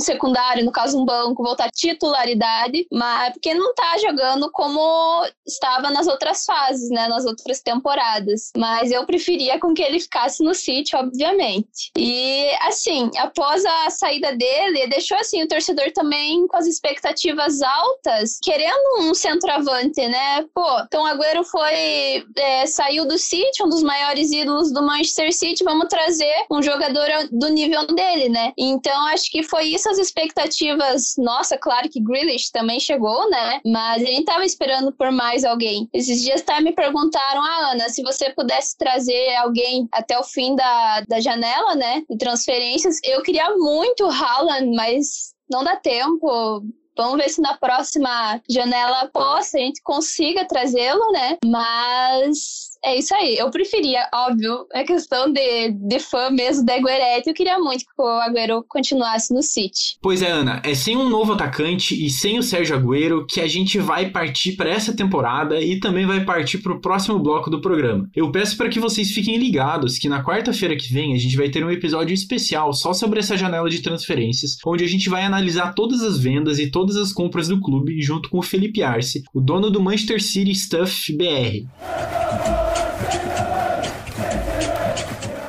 [0.00, 5.90] secundário, no caso um banco, voltar à titularidade, mas porque não tá jogando como estava
[5.90, 8.50] nas outras fases, né, nas outras temporadas.
[8.56, 11.90] Mas eu preferia com que ele ficasse no City, obviamente.
[11.96, 18.38] E assim, após a saída dele, deixou assim o torcedor também com as expectativas altas,
[18.42, 20.44] querendo um centroavante, né?
[20.54, 25.64] Pô, então Agüero foi é, saiu do City, um dos maiores ídolos do Manchester City,
[25.64, 28.52] vamos trazer um jogador do nível dele, né?
[28.58, 31.14] Então acho que foi isso as expectativas.
[31.16, 33.60] Nossa, claro que Grealish também chegou, né?
[33.64, 35.88] Mas a gente tava esperando por mais alguém.
[35.92, 40.56] Esses dias até me perguntaram, ah, Ana, se você pudesse trazer alguém até o fim
[40.56, 42.02] da, da janela, né?
[42.10, 46.62] De transferências, eu queria muito Haaland, mas não dá tempo.
[46.96, 51.38] Vamos ver se na próxima janela possa a gente consiga trazê-lo, né?
[51.44, 53.36] Mas é isso aí.
[53.36, 57.28] Eu preferia, óbvio, a questão de, de fã mesmo da Aguerete.
[57.28, 59.98] Eu queria muito que o Agüero continuasse no City.
[60.00, 60.60] Pois é, Ana.
[60.64, 64.52] É sem um novo atacante e sem o Sérgio Agüero que a gente vai partir
[64.52, 68.08] para essa temporada e também vai partir para o próximo bloco do programa.
[68.14, 71.48] Eu peço para que vocês fiquem ligados que na quarta-feira que vem a gente vai
[71.48, 75.74] ter um episódio especial só sobre essa janela de transferências, onde a gente vai analisar
[75.74, 79.40] todas as vendas e todas as compras do clube junto com o Felipe Arce, o
[79.40, 82.69] dono do Manchester City Stuff BR.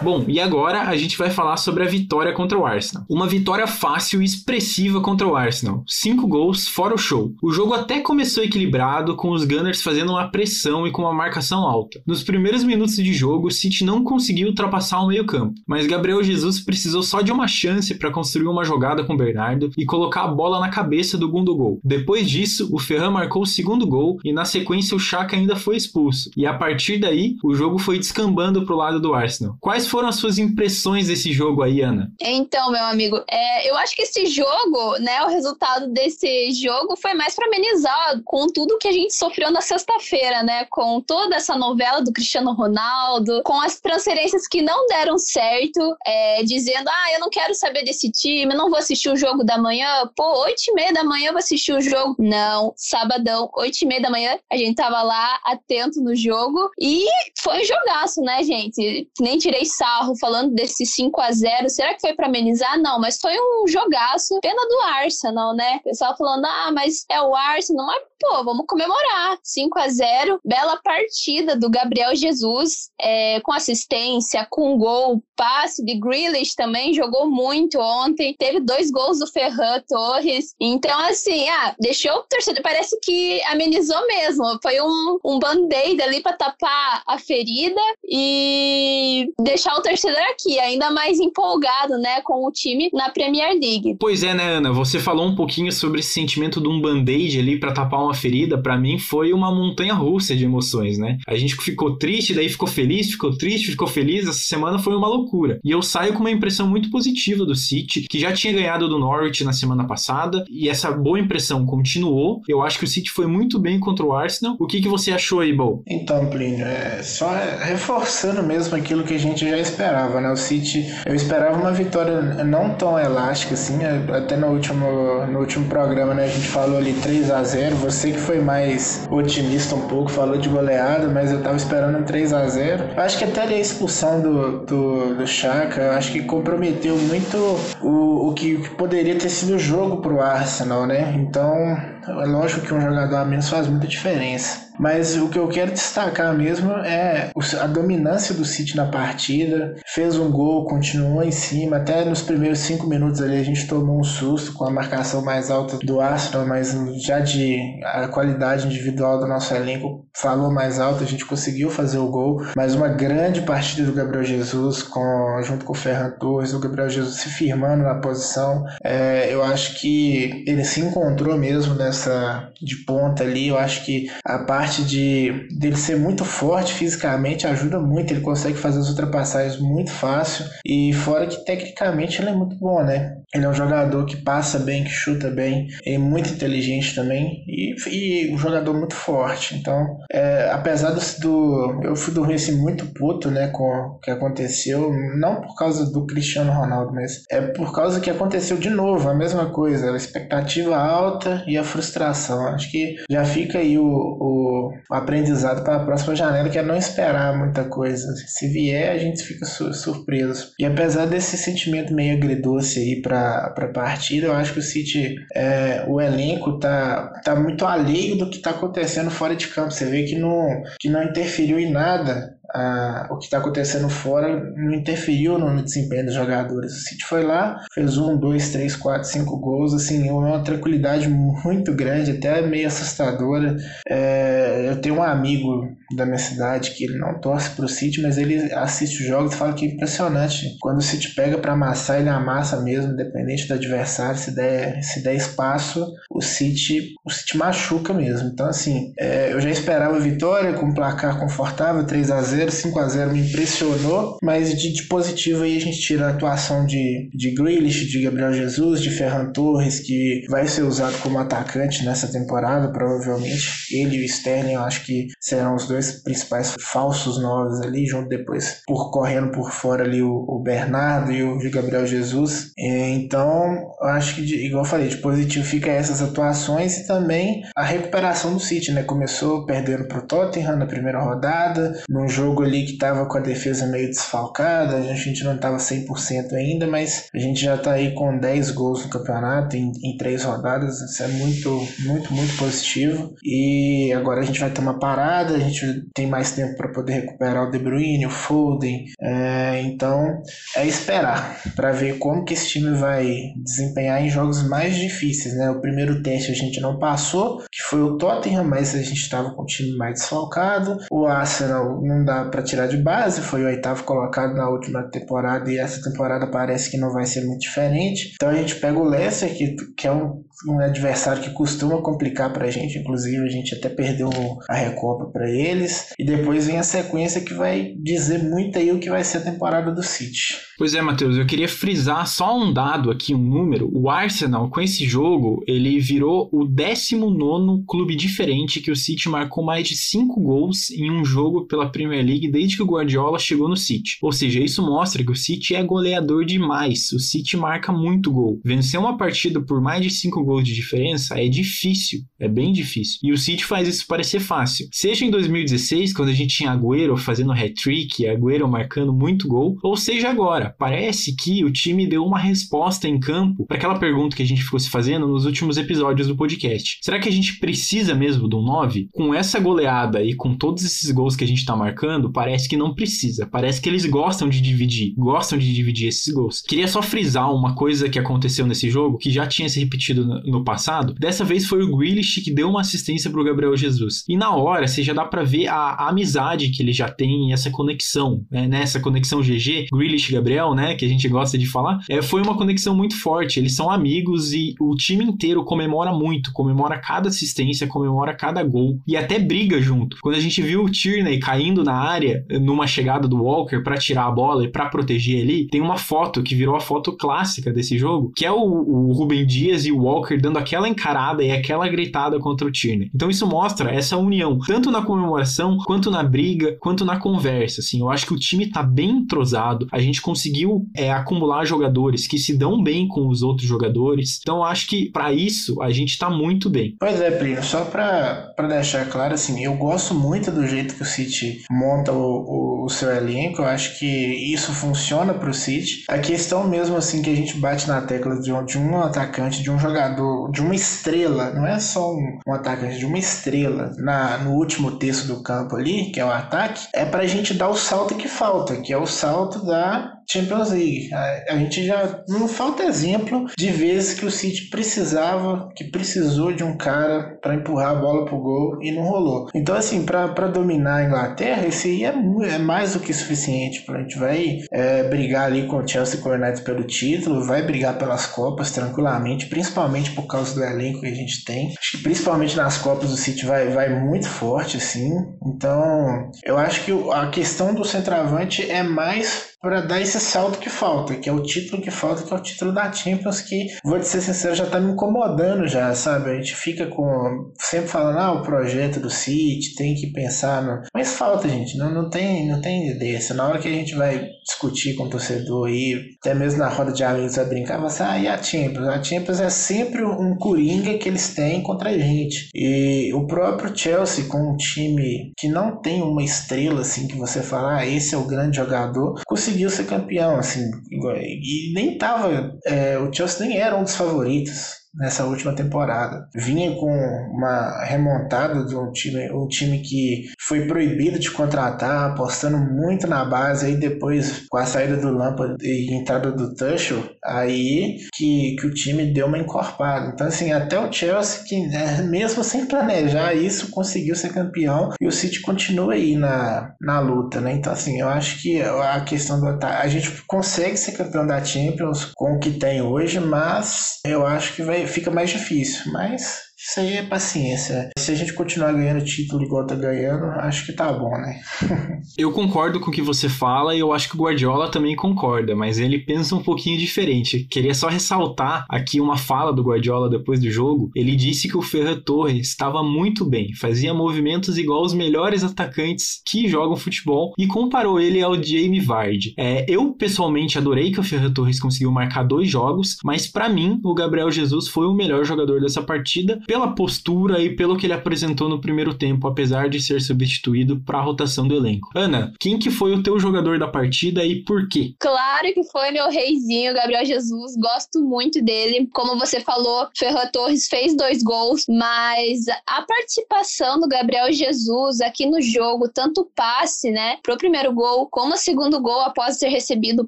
[0.03, 3.05] Bom, e agora a gente vai falar sobre a vitória contra o Arsenal.
[3.07, 5.83] Uma vitória fácil e expressiva contra o Arsenal.
[5.85, 7.31] Cinco gols, fora o show.
[7.41, 11.59] O jogo até começou equilibrado, com os Gunners fazendo uma pressão e com uma marcação
[11.59, 12.01] alta.
[12.05, 16.59] Nos primeiros minutos de jogo, o City não conseguiu ultrapassar o meio-campo, mas Gabriel Jesus
[16.59, 20.59] precisou só de uma chance para construir uma jogada com Bernardo e colocar a bola
[20.59, 21.79] na cabeça do Gundogol.
[21.83, 25.75] Depois disso, o Ferran marcou o segundo gol e na sequência o Chaka ainda foi
[25.75, 26.31] expulso.
[26.35, 29.55] E a partir daí, o jogo foi descambando pro lado do Arsenal.
[29.59, 32.10] Quais foram as suas impressões desse jogo aí, Ana?
[32.19, 37.13] Então, meu amigo, é, eu acho que esse jogo, né, o resultado desse jogo foi
[37.13, 41.58] mais para amenizar com tudo que a gente sofreu na sexta-feira, né, com toda essa
[41.58, 47.19] novela do Cristiano Ronaldo, com as transferências que não deram certo, é, dizendo, ah, eu
[47.19, 50.73] não quero saber desse time, não vou assistir o jogo da manhã, pô, oito e
[50.73, 52.15] meia da manhã eu vou assistir o jogo.
[52.17, 57.06] Não, sabadão, oito e meia da manhã, a gente tava lá atento no jogo e
[57.41, 59.10] foi um jogaço, né, gente?
[59.19, 62.80] Nem tirei sarro falando desse 5 a 0 Será que foi para amenizar?
[62.80, 64.39] Não, mas foi um jogaço.
[64.41, 65.78] Pena do Arsenal, né?
[65.78, 67.88] O pessoal falando, ah, mas é o Arsenal.
[67.88, 69.39] Mas, pô, vamos comemorar.
[69.41, 75.96] 5 a 0 Bela partida do Gabriel Jesus, é, com assistência, com gol, passe de
[75.96, 78.36] Grealish também, jogou muito ontem.
[78.38, 80.54] Teve dois gols do Ferran Torres.
[80.60, 82.62] Então, assim, ah, deixou o torcedor.
[82.62, 84.44] Parece que amenizou mesmo.
[84.62, 90.91] Foi um, um band-aid ali para tapar a ferida e deixar o torcedor aqui, ainda
[90.91, 93.95] mais empolgado, né, com o time na Premier League.
[93.99, 94.71] Pois é, né, Ana?
[94.71, 98.62] Você falou um pouquinho sobre esse sentimento de um band-aid ali para tapar uma ferida.
[98.62, 101.17] Para mim, foi uma montanha russa de emoções, né?
[101.27, 104.27] A gente ficou triste, daí ficou feliz, ficou triste, ficou feliz.
[104.27, 105.60] Essa semana foi uma loucura.
[105.63, 108.99] E eu saio com uma impressão muito positiva do City, que já tinha ganhado do
[108.99, 112.41] Norwich na semana passada, e essa boa impressão continuou.
[112.47, 114.55] Eu acho que o City foi muito bem contra o Arsenal.
[114.60, 115.84] O que, que você achou aí, Bo?
[115.88, 117.29] Então, Plínio, é só
[117.63, 120.30] reforçando mesmo aquilo que a gente já esperava, né?
[120.30, 123.80] O City, eu esperava uma vitória não tão elástica assim,
[124.15, 126.26] até no último, no último programa, né?
[126.26, 130.38] A gente falou ali 3 a 0 Você que foi mais otimista um pouco, falou
[130.38, 133.60] de goleada, mas eu tava esperando um 3 a 0 Eu acho que até a
[133.60, 137.38] expulsão do, do, do Chaka, acho que comprometeu muito
[137.82, 141.13] o, o que poderia ter sido o jogo pro Arsenal, né?
[141.17, 144.71] Então, é lógico que um jogador a menos faz muita diferença.
[144.81, 147.29] Mas o que eu quero destacar mesmo é
[147.61, 149.75] a dominância do City na partida.
[149.85, 151.77] Fez um gol, continuou em cima.
[151.77, 155.51] Até nos primeiros cinco minutos ali a gente tomou um susto com a marcação mais
[155.51, 161.03] alta do Arsenal, mas já de a qualidade individual do nosso elenco falou mais alto,
[161.03, 162.41] a gente conseguiu fazer o gol.
[162.55, 166.89] Mas uma grande partida do Gabriel Jesus com, junto com o Ferran Torres, o Gabriel
[166.89, 168.65] Jesus se firmando na posição.
[168.83, 173.49] É, eu acho que ele se encontrou mesmo nessa de ponta ali.
[173.49, 178.21] Eu acho que a parte parte de dele ser muito forte fisicamente ajuda muito, ele
[178.21, 183.20] consegue fazer as ultrapassagens muito fácil e fora que tecnicamente ele é muito bom, né?
[183.34, 187.76] Ele é um jogador que passa bem, que chuta bem, é muito inteligente também e,
[187.89, 189.56] e um jogador muito forte.
[189.56, 194.12] Então, é, apesar do, do, eu fui dormir assim muito puto, né, com o que
[194.12, 199.10] aconteceu, não por causa do Cristiano Ronaldo, mas é por causa que aconteceu de novo,
[199.10, 202.48] a mesma coisa, a expectativa alta e a frustração.
[202.48, 206.76] Acho que já fica aí o, o aprendizado para a próxima janela, que é não
[206.76, 208.13] esperar muita coisa.
[208.28, 210.52] Se vier, a gente fica su surpreso.
[210.60, 215.15] E apesar desse sentimento meio agridoce aí para a partida, eu acho que o City,
[215.34, 219.71] é, o elenco tá, tá muito alheio do que está acontecendo fora de campo.
[219.71, 224.51] Você vê que não, que não interferiu em nada a, o que está acontecendo fora
[224.55, 226.73] não interferiu no, desempenho dos jogadores.
[226.73, 231.73] O City foi lá, fez um, dois, três, quatro, cinco gols, assim, uma tranquilidade muito
[231.73, 233.55] grande, até meio assustadora.
[233.87, 238.01] É, eu tenho um amigo da minha cidade que ele não torce para o City,
[238.01, 240.57] mas ele assiste os jogos e fala que é impressionante.
[240.59, 244.17] Quando o City pega para amassar, ele amassa mesmo, independente do adversário.
[244.17, 248.29] Se der, se der espaço, o City, o City machuca mesmo.
[248.29, 252.51] Então, assim, é, eu já esperava vitória com um placar confortável, 3 a 0 0
[252.51, 256.65] 5 a 0 me impressionou, mas de, de, positivo aí a gente tira a atuação
[256.65, 261.86] de, de Grealish, de Gabriel Jesus, de Ferran Torres, que vai ser usado como atacante
[261.86, 263.47] nessa temporada, provavelmente.
[263.71, 268.10] Ele e o Sterling, eu acho que serão os dois principais falsos novos ali, junto
[268.10, 272.51] depois, por correndo por fora ali o, o Bernardo e o Gabriel Jesus.
[272.58, 277.43] então, eu acho que, de, igual eu falei, de positivo fica essas atuações e também
[277.56, 278.84] a recuperação do City, né?
[278.84, 283.22] Começou perdendo pro Tottenham na primeira rodada, num jogo jogo ali que tava com a
[283.22, 287.94] defesa meio desfalcada, a gente não tava 100% ainda, mas a gente já tá aí
[287.94, 293.13] com 10 gols no campeonato em, em três rodadas, isso é muito, muito, muito positivo.
[293.24, 296.94] E agora a gente vai ter uma parada, a gente tem mais tempo para poder
[296.94, 300.22] recuperar o De Bruyne, o Foden, é, então
[300.56, 305.50] é esperar para ver como que esse time vai desempenhar em jogos mais difíceis, né?
[305.50, 309.32] O primeiro teste a gente não passou, que foi o Tottenham, mas a gente estava
[309.32, 310.78] com o time mais desfalcado.
[310.89, 315.51] O Arsenal não dá para tirar de base, foi o oitavo colocado na última temporada
[315.51, 318.12] e essa temporada parece que não vai ser muito diferente.
[318.15, 322.32] Então a gente pega o Leicester, que, que é um, um adversário que costuma complicar
[322.32, 324.10] para a gente, inclusive a gente até perdeu
[324.49, 325.93] a Recopa para eles.
[325.97, 329.21] E depois vem a sequência que vai dizer muito aí o que vai ser a
[329.21, 330.38] temporada do City.
[330.58, 333.69] Pois é, Matheus, eu queria frisar só um dado aqui, um número.
[333.73, 339.43] O Arsenal, com esse jogo, ele virou o 19 clube diferente que o City marcou
[339.43, 343.49] mais de 5 gols em um jogo pela Premier League desde que o Guardiola chegou
[343.49, 343.97] no City.
[344.01, 346.91] Ou seja, isso mostra que o City é goleador demais.
[346.91, 348.39] O City marca muito gol.
[348.45, 353.00] Vencer uma partida por mais de 5 gols de diferença é difícil, é bem difícil.
[353.02, 354.67] E o City faz isso parecer fácil.
[354.72, 359.76] Seja em 2016, quando a gente tinha Agüero fazendo hat-trick, Agüero marcando muito gol, ou
[359.76, 364.22] seja agora parece que o time deu uma resposta em campo para aquela pergunta que
[364.22, 366.78] a gente ficou se fazendo nos últimos episódios do podcast.
[366.82, 368.89] Será que a gente precisa mesmo um 9?
[368.91, 372.58] Com essa goleada e com todos esses gols que a gente está marcando, parece que
[372.58, 373.26] não precisa.
[373.26, 376.41] Parece que eles gostam de dividir, gostam de dividir esses gols.
[376.41, 380.43] Queria só frisar uma coisa que aconteceu nesse jogo, que já tinha se repetido no
[380.43, 380.93] passado.
[380.93, 384.04] Dessa vez foi o Grealish que deu uma assistência para o Gabriel Jesus.
[384.08, 387.50] E na hora, você já dá para ver a, amizade que ele já tem essa
[387.50, 388.47] conexão, né?
[388.47, 392.21] Nessa conexão GG, Grealish e Gabriel né, que a gente gosta de falar, é, foi
[392.21, 393.39] uma conexão muito forte.
[393.39, 398.80] Eles são amigos e o time inteiro comemora muito, comemora cada assistência, comemora cada gol
[398.88, 399.97] e até briga junto.
[400.02, 404.06] Quando a gente viu o Tierney caindo na área numa chegada do Walker para tirar
[404.06, 407.78] a bola e para proteger ele, tem uma foto que virou a foto clássica desse
[407.78, 411.67] jogo, que é o, o Ruben Dias e o Walker dando aquela encarada e aquela
[411.67, 412.91] gritada contra o Tierney.
[412.93, 417.61] Então isso mostra essa união, tanto na comemoração, quanto na briga, quanto na conversa.
[417.61, 422.07] Assim, eu acho que o time tá bem entrosado, a gente conseguiu é, acumular jogadores
[422.07, 424.19] que se dão bem com os outros jogadores.
[424.21, 426.75] Então acho que para isso a gente tá muito bem.
[426.79, 430.85] Pois é, Plínio, só para deixar claro, assim, eu gosto muito do jeito que o
[430.85, 435.83] City monta o, o, o seu elenco, eu acho que isso funciona pro City.
[435.87, 439.41] A questão mesmo, assim, que a gente bate na tecla de um, de um atacante,
[439.41, 439.90] de um jogador,
[440.32, 442.34] de uma estrela, não é só um, um
[442.77, 446.86] de uma estrela na, no último terço do campo ali, que é o ataque, é
[446.86, 450.93] pra gente dar o salto que falta, que é o salto da Champions League.
[450.93, 456.34] A, a, gente já não falta exemplo de vezes que o City precisava, que precisou
[456.34, 459.28] de um cara para empurrar a bola pro gol e não rolou.
[459.34, 461.93] Então, assim, para dominar a Inglaterra, esse aí é,
[462.34, 463.63] é mais do que suficiente.
[463.69, 467.26] A gente vai é, brigar ali com o Chelsea e com o United pelo título,
[467.26, 471.54] vai brigar pelas Copas tranquilamente, principalmente por causa do elenco que a gente tem.
[471.58, 474.91] Acho que principalmente nas Copas o City vai, vai muito forte, assim.
[475.26, 480.49] Então, eu acho que a questão do centroavante é mais para dar esse salto que
[480.49, 483.80] falta, que é o título que falta, que é o título da Champions, que, vou
[483.80, 486.12] te ser sincero, já tá me incomodando já, sabe?
[486.12, 490.62] A gente fica com sempre falando, ah, o projeto do City, tem que pensar no...
[490.73, 493.13] Mas falta, gente, não, não, tem, não tem desse.
[493.13, 496.71] Na hora que a gente vai discutir com o torcedor aí, até mesmo na roda
[496.71, 498.67] de amigos vai brincar, você, ah, e a Champions?
[498.67, 502.30] A Champions é sempre um coringa que eles têm contra a gente.
[502.36, 507.21] E o próprio Chelsea, com um time que não tem uma estrela, assim, que você
[507.23, 512.38] fala, ah, esse é o grande jogador, conseguiu conseguiu ser campeão, assim, e nem tava,
[512.46, 516.07] é, o Chelsea nem era um dos favoritos nessa última temporada.
[516.15, 516.71] Vinha com
[517.12, 523.03] uma remontada de um time, um time que foi proibido de contratar, apostando muito na
[523.03, 528.47] base, aí depois com a saída do Lampard e entrada do Tuchel, aí que, que
[528.47, 529.91] o time deu uma encorpada.
[529.93, 534.88] Então assim, até o Chelsea que né, mesmo sem planejar isso conseguiu ser campeão e
[534.88, 537.34] o City continua aí na, na luta, né?
[537.34, 541.91] Então assim, eu acho que a questão do a gente consegue ser campeão da Champions
[541.95, 545.71] com o que tem hoje, mas eu acho que vai fica mais difícil.
[545.71, 547.69] Mas isso aí é paciência.
[547.77, 551.21] Se a gente continuar ganhando título igual tá ganhando, acho que tá bom, né?
[551.95, 555.36] eu concordo com o que você fala e eu acho que o Guardiola também concorda,
[555.36, 557.27] mas ele pensa um pouquinho diferente.
[557.30, 560.71] Queria só ressaltar aqui uma fala do Guardiola depois do jogo.
[560.75, 566.01] Ele disse que o Ferran Torres estava muito bem, fazia movimentos igual os melhores atacantes
[566.04, 569.13] que jogam futebol e comparou ele ao Jamie Vardy.
[569.15, 573.60] É, eu pessoalmente adorei que o Ferran Torres conseguiu marcar dois jogos, mas para mim
[573.63, 577.74] o Gabriel Jesus foi o melhor jogador dessa partida pela postura e pelo que ele
[577.74, 581.67] apresentou no primeiro tempo, apesar de ser substituído para a rotação do elenco.
[581.76, 584.74] Ana, quem que foi o teu jogador da partida e por quê?
[584.80, 587.36] Claro que foi meu reizinho, Gabriel Jesus.
[587.36, 588.70] Gosto muito dele.
[588.74, 595.06] Como você falou, Ferran Torres fez dois gols, mas a participação do Gabriel Jesus aqui
[595.06, 599.82] no jogo, tanto passe, né, pro primeiro gol, como o segundo gol após ter recebido
[599.82, 599.88] o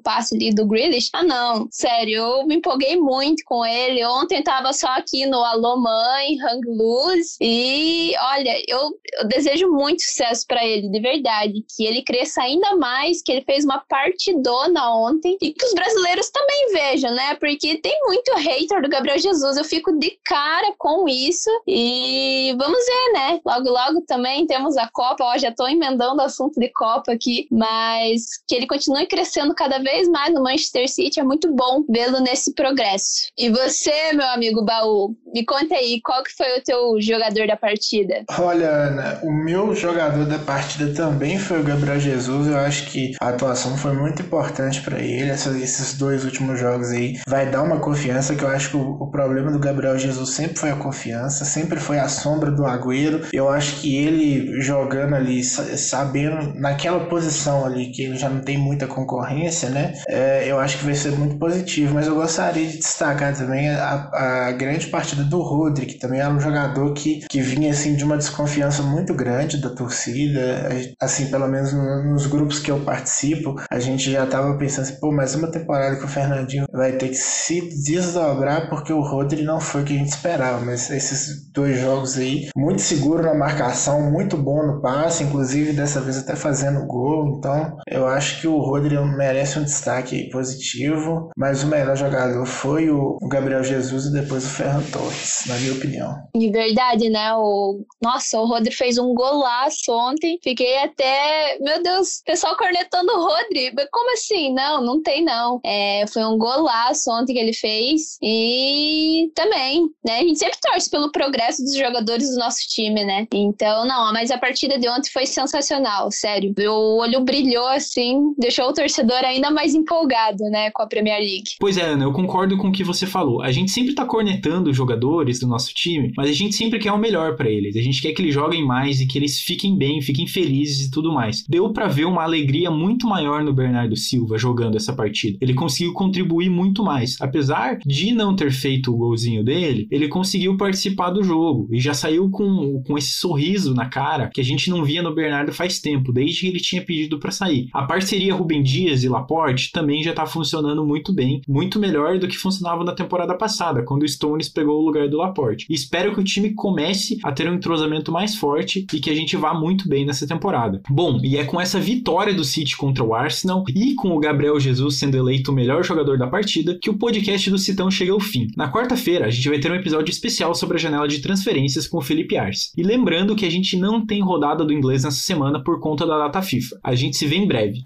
[0.00, 1.08] passe ali do Grealish.
[1.14, 4.04] Ah, não, sério, eu me empolguei muito com ele.
[4.04, 10.02] Ontem tava só aqui no Alô Mãe, Hang Luz, e olha, eu, eu desejo muito
[10.02, 14.94] sucesso para ele, de verdade, que ele cresça ainda mais, que ele fez uma partidona
[14.94, 15.36] ontem.
[15.40, 17.34] E que os brasileiros também vejam, né?
[17.36, 21.50] Porque tem muito hater do Gabriel Jesus, eu fico de cara com isso.
[21.66, 23.40] E vamos ver, né?
[23.44, 27.46] Logo, logo também temos a Copa, ó, já tô emendando o assunto de Copa aqui,
[27.50, 32.20] mas que ele continue crescendo cada vez mais no Manchester City, é muito bom vê-lo
[32.20, 33.30] nesse progresso.
[33.38, 37.56] E você, meu amigo Baú, me conta aí, qual que foi o teu jogador da
[37.56, 38.24] partida?
[38.38, 42.48] Olha, Ana, o meu jogador da partida também foi o Gabriel Jesus.
[42.48, 45.30] Eu acho que a atuação foi muito importante para ele.
[45.30, 48.34] Esses dois últimos jogos aí vai dar uma confiança.
[48.34, 51.78] Que eu acho que o, o, problema do Gabriel Jesus sempre foi a confiança, sempre
[51.78, 53.26] foi a sombra do Agüero.
[53.32, 58.56] Eu acho que ele jogando ali, sabendo naquela posição ali que ele já não tem
[58.56, 59.94] muita concorrência, né?
[60.08, 61.94] É, eu acho que vai ser muito positivo.
[61.94, 66.38] Mas eu gostaria de destacar também a, a grande partida do Rodri, também era um
[66.38, 70.68] jogador que, que vinha assim de uma desconfiança muito grande da torcida.
[71.00, 75.10] Assim, pelo menos nos grupos que eu participo, a gente já tava pensando assim, pô,
[75.10, 79.58] mais uma temporada que o Fernandinho vai ter que se desdobrar porque o Rodri não
[79.60, 80.62] foi o que a gente esperava.
[80.62, 86.02] Mas esses dois jogos aí, muito seguro na marcação, muito bom no passe, inclusive dessa
[86.02, 87.38] vez até fazendo gol.
[87.38, 92.90] Então, eu acho que o Rodri merece um destaque positivo, mas o melhor jogador foi
[92.90, 95.93] o Gabriel Jesus e depois o Ferran Torres, na minha opinião.
[96.34, 97.34] De verdade, né?
[97.34, 97.84] O...
[98.02, 100.38] Nossa, o Rodri fez um golaço ontem.
[100.42, 101.58] Fiquei até.
[101.60, 103.72] Meu Deus, pessoal cornetando o Rodri.
[103.90, 104.52] Como assim?
[104.52, 105.60] Não, não tem não.
[105.64, 108.18] É, foi um golaço ontem que ele fez.
[108.22, 110.18] E também, né?
[110.18, 113.26] A gente sempre torce pelo progresso dos jogadores do nosso time, né?
[113.32, 116.54] Então, não, mas a partida de ontem foi sensacional, sério.
[116.58, 121.56] O olho brilhou assim, deixou o torcedor ainda mais empolgado, né, com a Premier League.
[121.58, 123.42] Pois é, Ana, eu concordo com o que você falou.
[123.42, 125.83] A gente sempre tá cornetando os jogadores do nosso time,
[126.16, 127.76] mas a gente sempre quer o melhor para eles.
[127.76, 130.90] A gente quer que eles joguem mais e que eles fiquem bem, fiquem felizes e
[130.90, 131.44] tudo mais.
[131.48, 135.38] Deu para ver uma alegria muito maior no Bernardo Silva jogando essa partida.
[135.40, 137.16] Ele conseguiu contribuir muito mais.
[137.20, 141.94] Apesar de não ter feito o golzinho dele, ele conseguiu participar do jogo e já
[141.94, 145.80] saiu com, com esse sorriso na cara que a gente não via no Bernardo faz
[145.80, 147.68] tempo, desde que ele tinha pedido para sair.
[147.72, 152.28] A parceria Rubem Dias e Laporte também já tá funcionando muito bem, muito melhor do
[152.28, 155.66] que funcionava na temporada passada, quando o Stones pegou o lugar do Laporte.
[155.74, 159.36] Espero que o time comece a ter um entrosamento mais forte e que a gente
[159.36, 160.80] vá muito bem nessa temporada.
[160.88, 164.60] Bom, e é com essa vitória do City contra o Arsenal e com o Gabriel
[164.60, 168.20] Jesus sendo eleito o melhor jogador da partida que o podcast do Citão chega ao
[168.20, 168.46] fim.
[168.56, 171.98] Na quarta-feira, a gente vai ter um episódio especial sobre a janela de transferências com
[171.98, 172.70] o Felipe Arce.
[172.76, 176.18] E lembrando que a gente não tem rodada do inglês nessa semana por conta da
[176.18, 176.78] data FIFA.
[176.84, 177.84] A gente se vê em breve.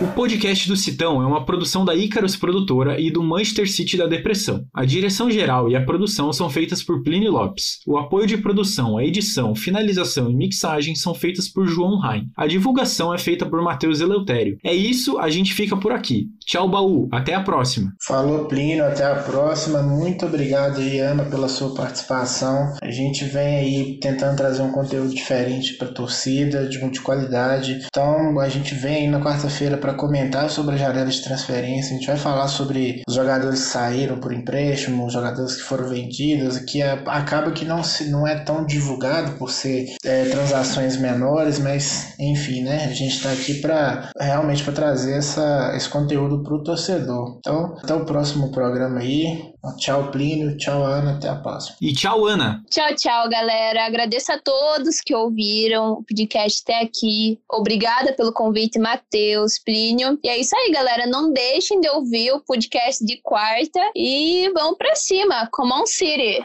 [0.00, 4.08] O podcast do Citão é uma produção da Icarus Produtora e do Manchester City da
[4.08, 4.66] Depressão.
[4.74, 7.78] A direção geral e a produção são feitas por Plínio Lopes.
[7.86, 12.28] O apoio de produção, a edição, finalização e mixagem são feitas por João Rain.
[12.36, 14.58] A divulgação é feita por Matheus Eleutério.
[14.64, 16.26] É isso, a gente fica por aqui.
[16.46, 17.08] Tchau, Baú.
[17.10, 17.92] Até a próxima.
[18.06, 18.84] Falou, Plínio.
[18.84, 19.82] Até a próxima.
[19.82, 22.74] Muito obrigado aí, Ana, pela sua participação.
[22.82, 27.84] A gente vem aí tentando trazer um conteúdo diferente para a torcida, de, de qualidade.
[27.86, 31.92] Então, a gente vem aí na quarta-feira para comentar sobre a janela de transferência.
[31.92, 35.88] A gente vai falar sobre os jogadores que saíram por empréstimo, os jogadores que foram
[35.88, 40.96] vendidos, que é, acaba que não, se, não é tão divulgado por ser é, transações
[40.96, 42.84] menores, mas enfim, né?
[42.84, 47.36] A gente está aqui para realmente para trazer essa, esse conteúdo para o torcedor.
[47.38, 49.52] Então, até o próximo programa aí.
[49.78, 50.56] Tchau, Plínio.
[50.56, 51.12] Tchau, Ana.
[51.12, 51.76] Até a próxima.
[51.80, 52.62] E tchau, Ana.
[52.70, 53.86] Tchau, tchau, galera.
[53.86, 57.38] Agradeço a todos que ouviram o podcast até aqui.
[57.50, 60.18] Obrigada pelo convite, Matheus, Plínio.
[60.22, 61.06] E é isso aí, galera.
[61.06, 65.48] Não deixem de ouvir o podcast de quarta e vamos pra cima.
[65.52, 66.44] Come on, City.